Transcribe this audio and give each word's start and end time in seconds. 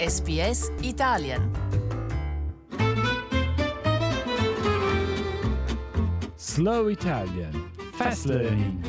SPS 0.00 0.72
Italian. 0.80 1.50
Slow 6.36 6.88
Italian 6.88 7.70
Fast 7.92 8.24
Learning. 8.24 8.82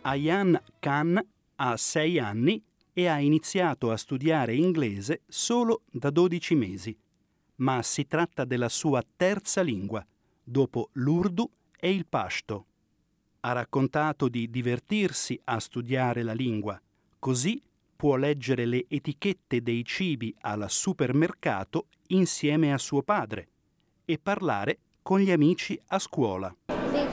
Ayan 0.00 0.58
Khan 0.78 1.22
ha 1.56 1.76
6 1.76 2.18
anni 2.20 2.64
e 2.94 3.06
ha 3.06 3.18
iniziato 3.18 3.90
a 3.90 3.98
studiare 3.98 4.54
inglese 4.54 5.20
solo 5.28 5.82
da 5.90 6.08
12 6.08 6.54
mesi, 6.54 6.98
ma 7.56 7.82
si 7.82 8.06
tratta 8.06 8.46
della 8.46 8.70
sua 8.70 9.04
terza 9.14 9.60
lingua, 9.60 10.02
dopo 10.42 10.88
l'urdu 10.92 11.46
e 11.78 11.90
il 11.90 12.06
pashto. 12.06 12.64
Ha 13.40 13.52
raccontato 13.52 14.28
di 14.28 14.48
divertirsi 14.48 15.38
a 15.44 15.60
studiare 15.60 16.22
la 16.22 16.32
lingua, 16.32 16.80
così 17.18 17.62
può 18.02 18.16
leggere 18.16 18.66
le 18.66 18.86
etichette 18.88 19.62
dei 19.62 19.84
cibi 19.84 20.34
al 20.40 20.68
supermercato 20.68 21.86
insieme 22.08 22.72
a 22.72 22.76
suo 22.76 23.02
padre 23.02 23.50
e 24.04 24.18
parlare 24.18 24.80
con 25.02 25.20
gli 25.20 25.30
amici 25.30 25.80
a 25.86 26.00
scuola. 26.00 26.52
Be- 26.66 27.06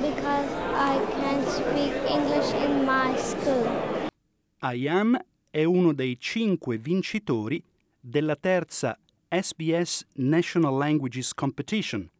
because 0.00 0.48
I 0.72 0.98
can 1.20 1.44
speak 1.44 1.92
English 2.08 2.52
in 2.52 2.86
my 2.86 3.14
school. 3.18 4.08
Ayam 4.60 5.14
è 5.50 5.64
uno 5.64 5.92
dei 5.92 6.18
cinque 6.18 6.78
vincitori 6.78 7.62
della 8.00 8.36
terza 8.36 8.98
SBS 9.28 10.06
National 10.14 10.74
Languages 10.78 11.34
Competition, 11.34 12.10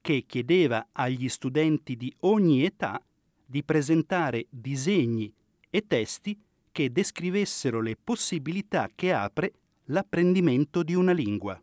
che 0.00 0.24
chiedeva 0.26 0.88
agli 0.92 1.28
studenti 1.28 1.94
di 1.94 2.10
ogni 2.20 2.64
età 2.64 2.98
di 3.44 3.62
presentare 3.62 4.46
disegni 4.48 5.30
e 5.68 5.86
testi 5.86 6.40
che 6.74 6.90
descrivessero 6.90 7.80
le 7.80 7.96
possibilità 7.96 8.90
che 8.92 9.12
apre 9.12 9.52
l'apprendimento 9.84 10.82
di 10.82 10.94
una 10.94 11.12
lingua. 11.12 11.56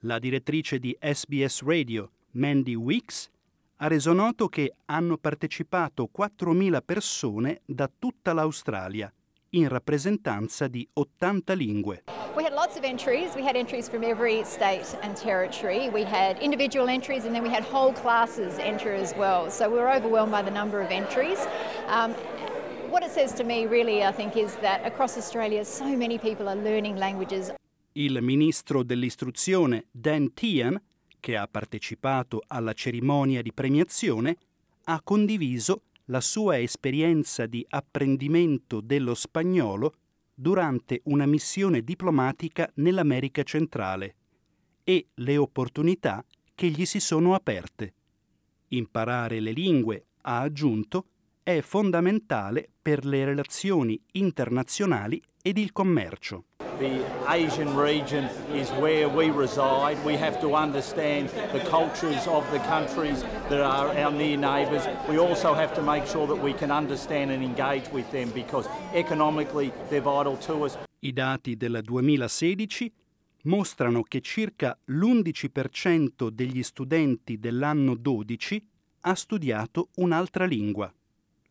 La 0.00 0.18
direttrice 0.18 0.78
di 0.78 0.96
SBS 0.98 1.62
Radio, 1.62 2.10
Mandy 2.30 2.74
Weeks, 2.74 3.28
ha 3.76 3.86
reso 3.86 4.14
noto 4.14 4.48
che 4.48 4.76
hanno 4.86 5.18
partecipato 5.18 6.08
4.000 6.10 6.80
persone 6.82 7.60
da 7.66 7.90
tutta 7.98 8.32
l'Australia, 8.32 9.12
in 9.50 9.68
rappresentanza 9.68 10.68
di 10.68 10.88
80 10.90 11.52
lingue. 11.52 12.04
We 12.34 12.44
had 12.44 12.54
lots 12.54 12.78
of 12.78 12.84
entries. 12.84 13.34
We 13.34 13.42
had 13.42 13.56
entries 13.56 13.90
from 13.90 14.02
every 14.04 14.42
state 14.44 14.86
and 15.02 15.14
territory. 15.14 15.90
We 15.90 16.04
had 16.04 16.38
individual 16.40 16.88
entries 16.88 17.26
and 17.26 17.34
then 17.34 17.42
we 17.42 17.50
had 17.50 17.62
whole 17.62 17.92
classes 17.92 18.58
enter 18.58 18.94
as 18.94 19.12
well. 19.18 19.50
So 19.50 19.68
we 19.68 19.76
were 19.78 19.94
overwhelmed 19.94 20.32
by 20.32 20.42
the 20.42 20.50
number 20.50 20.80
of 20.80 20.90
entries. 20.90 21.46
Um, 21.88 22.14
Il 27.94 28.22
ministro 28.22 28.84
dell'istruzione 28.84 29.86
Dan 29.90 30.32
Tian, 30.32 30.80
che 31.18 31.36
ha 31.36 31.48
partecipato 31.48 32.40
alla 32.46 32.72
cerimonia 32.72 33.42
di 33.42 33.52
premiazione, 33.52 34.36
ha 34.84 35.00
condiviso 35.02 35.82
la 36.04 36.20
sua 36.20 36.60
esperienza 36.60 37.46
di 37.46 37.66
apprendimento 37.68 38.80
dello 38.80 39.14
spagnolo 39.14 39.94
durante 40.32 41.00
una 41.06 41.26
missione 41.26 41.82
diplomatica 41.82 42.70
nell'America 42.74 43.42
centrale 43.42 44.14
e 44.84 45.08
le 45.14 45.36
opportunità 45.36 46.24
che 46.54 46.68
gli 46.68 46.84
si 46.84 47.00
sono 47.00 47.34
aperte. 47.34 47.92
Imparare 48.68 49.40
le 49.40 49.50
lingue, 49.50 50.04
ha 50.20 50.38
aggiunto, 50.38 51.06
è 51.44 51.60
fondamentale 51.60 52.70
per 52.80 53.04
le 53.04 53.26
relazioni 53.26 54.00
internazionali 54.12 55.22
ed 55.42 55.58
il 55.58 55.72
commercio. 55.72 56.46
The 56.78 57.04
Asian 57.26 57.78
region 57.78 58.24
is 58.54 58.70
where 58.80 59.06
we 59.06 59.30
reside. 59.30 60.02
We 60.04 60.16
have 60.16 60.40
to 60.40 60.54
understand 60.56 61.28
the 61.52 61.60
cultures 61.68 62.26
of 62.26 62.50
the 62.50 62.58
countries 62.60 63.20
that 63.48 63.60
are 63.60 63.92
our 64.02 64.10
near 64.10 64.38
neighbours. 64.38 64.88
We 65.06 65.18
also 65.18 65.52
have 65.52 65.74
to 65.74 65.82
make 65.82 66.06
sure 66.06 66.26
that 66.26 66.42
we 66.42 66.54
can 66.54 66.70
understand 66.70 67.30
and 67.30 67.42
engage 67.42 67.90
with 67.92 68.10
them 68.10 68.32
because 68.32 68.66
economically 68.94 69.70
they're 69.90 70.00
vital 70.00 70.38
to 70.46 70.64
us. 70.64 70.78
I 71.00 71.12
dati 71.12 71.56
del 71.58 71.80
2016 71.82 72.90
mostrano 73.42 74.02
che 74.02 74.22
circa 74.22 74.76
l'11% 74.86 76.30
degli 76.30 76.62
studenti 76.62 77.38
dell'anno 77.38 77.94
12 77.94 78.66
ha 79.02 79.14
studiato 79.14 79.90
un'altra 79.96 80.46
lingua. 80.46 80.90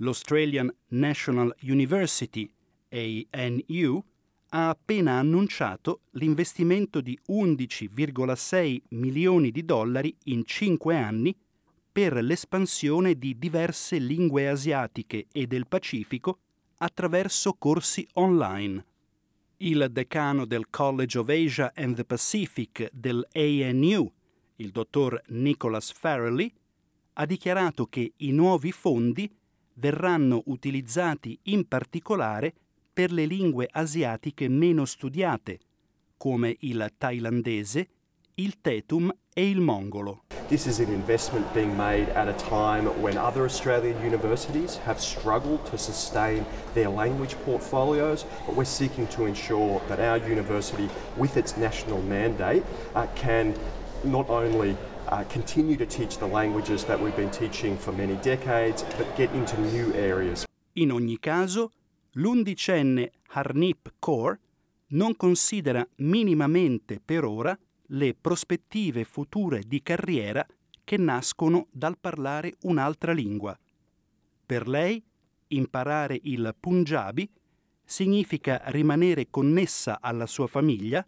L'Australian 0.04 0.70
National 0.90 1.56
University, 1.62 2.52
ANU, 2.90 4.04
ha 4.50 4.70
appena 4.70 5.18
annunciato 5.18 6.02
l'investimento 6.12 7.00
di 7.00 7.18
11,6 7.30 8.82
milioni 8.90 9.50
di 9.50 9.64
dollari 9.64 10.16
in 10.26 10.44
5 10.46 10.96
anni 10.98 11.36
per 11.92 12.22
l'espansione 12.22 13.16
di 13.18 13.40
diverse 13.40 13.98
lingue 13.98 14.50
asiatiche 14.50 15.28
e 15.32 15.48
del 15.48 15.68
Pacifico 15.68 16.40
attraverso 16.80 17.54
corsi 17.54 18.06
online. 18.14 18.86
Il 19.58 19.88
decano 19.90 20.46
del 20.46 20.70
College 20.70 21.18
of 21.18 21.30
Asia 21.30 21.72
and 21.76 21.96
the 21.96 22.04
Pacific 22.04 22.90
del 22.92 23.26
ANU, 23.32 24.12
il 24.58 24.72
dottor 24.72 25.22
Nicholas 25.28 25.94
Farrelly, 25.94 26.52
ha 27.14 27.26
dichiarato 27.26 27.86
che 27.86 28.12
i 28.18 28.32
nuovi 28.32 28.72
fondi 28.74 29.32
verranno 29.76 30.42
utilizzati 30.46 31.38
in 31.44 31.68
particolare 31.68 32.54
per 32.94 33.12
le 33.12 33.26
lingue 33.26 33.68
asiatiche 33.72 34.48
meno 34.48 34.86
studiate, 34.86 35.60
come 36.18 36.56
il 36.60 36.92
thailandese, 36.98 37.90
il 38.36 38.62
tetum 38.62 39.14
e 39.34 39.50
il 39.50 39.60
mongolo. 39.60 40.24
This 40.48 40.66
is 40.68 40.80
an 40.80 40.92
investment 40.92 41.52
being 41.54 41.76
made 41.76 42.10
at 42.16 42.28
a 42.28 42.34
time 42.34 42.88
when 43.02 43.18
other 43.18 43.44
Australian 43.46 44.00
universities 44.04 44.78
have 44.86 45.00
struggled 45.00 45.64
to 45.72 45.78
sustain 45.78 46.46
their 46.74 46.90
language 46.90 47.36
portfolios, 47.44 48.26
but 48.46 48.56
we're 48.56 48.66
seeking 48.66 49.08
to 49.08 49.26
ensure 49.26 49.82
that 49.88 50.00
our 50.00 50.18
university, 50.18 50.90
with 51.18 51.38
its 51.38 51.58
national 51.58 52.02
mandate, 52.04 52.64
uh, 52.94 53.08
can 53.16 53.56
not 54.04 54.30
only 54.30 54.76
uh, 55.14 55.24
continue 55.28 55.76
to 55.76 55.86
teach 55.86 56.18
the 56.18 56.28
languages 56.28 56.84
that 56.86 57.00
we've 57.00 57.16
been 57.16 57.30
teaching 57.30 57.78
for 57.78 57.94
many 57.94 58.16
decades, 58.22 58.84
but 58.98 59.08
get 59.16 59.32
into 59.34 59.60
new 59.60 59.94
areas. 59.94 60.46
In 60.74 60.92
ogni 60.92 61.20
caso, 61.20 61.72
l'undicenne 62.14 63.12
Harnip 63.28 63.94
Kaur 64.00 64.40
non 64.88 65.16
considera 65.16 65.88
minimamente 65.98 67.00
per 67.04 67.24
ora 67.24 67.58
le 67.88 68.16
prospettive 68.20 69.04
future 69.04 69.62
di 69.68 69.82
carriera 69.82 70.46
che 70.84 70.98
nascono 70.98 71.68
dal 71.72 71.98
parlare 72.00 72.56
un'altra 72.62 73.12
lingua. 73.14 73.58
Per 74.46 74.68
lei, 74.68 75.02
imparare 75.48 76.20
il 76.24 76.56
Punjabi 76.60 77.30
significa 77.86 78.62
rimanere 78.66 79.28
connessa 79.30 80.00
alla 80.02 80.26
sua 80.26 80.48
famiglia 80.48 81.06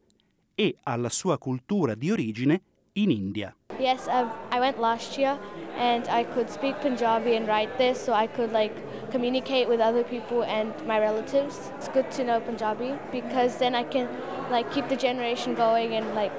e 0.53 0.77
alla 0.83 1.09
sua 1.09 1.37
cultura 1.37 1.95
di 1.95 2.11
origine 2.11 2.61
in 2.93 3.11
India. 3.11 3.55
Yes, 3.85 4.07
I've, 4.07 4.31
I 4.49 4.59
went 4.59 4.79
last 4.79 5.15
year 5.15 5.37
and 5.77 6.07
I 6.07 6.23
could 6.23 6.49
speak 6.49 6.81
Punjabi 6.81 7.35
and 7.35 7.47
write 7.47 7.77
this 7.77 8.01
so 8.01 8.13
I 8.13 8.25
could 8.25 8.51
like 8.51 8.73
communicate 9.11 9.69
with 9.69 9.79
other 9.79 10.03
people 10.03 10.43
and 10.43 10.73
my 10.87 10.97
relatives. 10.99 11.71
It's 11.77 11.87
good 11.89 12.09
to 12.17 12.23
know 12.23 12.39
Punjabi 12.39 12.95
because 13.11 13.57
then 13.57 13.75
I 13.75 13.83
can 13.83 14.09
like 14.49 14.71
keep 14.73 14.89
the 14.89 14.95
generation 14.95 15.53
going 15.53 15.93
and 15.93 16.15
like 16.15 16.31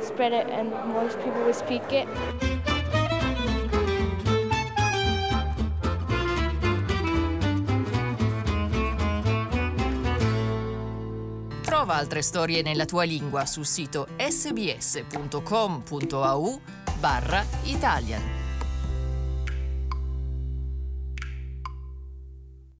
spread 0.00 0.32
it 0.32 0.46
and 0.48 0.70
more 0.86 1.08
people 1.08 1.42
will 1.42 1.52
speak 1.52 1.82
it. 1.90 2.06
Trova 11.64 11.94
altre 11.94 12.22
storie 12.22 12.62
nella 12.62 12.84
tua 12.84 13.02
lingua 13.02 13.44
sul 13.44 13.64
sito 13.64 14.06
sbs.com.au 14.16 15.42
barra 17.02 17.44
Italian. 17.66 18.41